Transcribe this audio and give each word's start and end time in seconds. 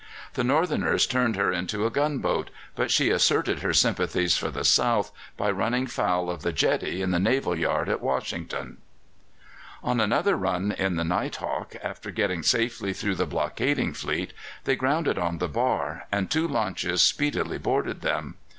The 0.33 0.43
Northerners 0.43 1.05
turned 1.05 1.35
her 1.35 1.51
into 1.51 1.85
a 1.85 1.91
gunboat, 1.91 2.49
but 2.75 2.89
she 2.89 3.11
asserted 3.11 3.59
her 3.59 3.71
sympathies 3.71 4.35
for 4.35 4.49
the 4.49 4.63
South 4.65 5.11
by 5.37 5.51
running 5.51 5.85
foul 5.85 6.27
of 6.31 6.41
the 6.41 6.51
jetty 6.51 7.03
in 7.03 7.11
the 7.11 7.19
naval 7.19 7.55
yard 7.55 7.87
at 7.87 8.01
Washington. 8.01 8.77
On 9.83 9.99
another 10.01 10.35
run 10.35 10.71
in 10.71 10.95
the 10.95 11.03
Night 11.03 11.35
Hawk, 11.35 11.75
after 11.83 12.09
getting 12.09 12.41
safely 12.41 12.93
through 12.93 13.13
the 13.13 13.27
blockading 13.27 13.93
fleet, 13.93 14.33
they 14.63 14.75
grounded 14.75 15.19
on 15.19 15.37
the 15.37 15.47
bar, 15.47 16.07
and 16.11 16.31
two 16.31 16.47
launches 16.47 17.03
speedily 17.03 17.59
boarded 17.59 18.01
them. 18.01 18.37